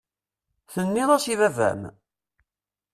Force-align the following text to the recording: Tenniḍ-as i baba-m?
Tenniḍ-as 0.73 1.25
i 1.33 1.35
baba-m? 1.39 1.81